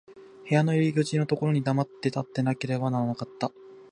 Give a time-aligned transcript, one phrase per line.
[0.49, 3.51] 部屋の入口のところに黙って立っていなければならなかった。